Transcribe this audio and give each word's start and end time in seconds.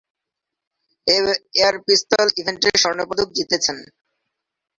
Air 1.07 1.75
পিস্তল 1.85 2.27
ইভেন্টে 2.39 2.69
স্বর্ণ 2.81 2.99
পদক 3.09 3.27
জিতেছেন। 3.37 3.77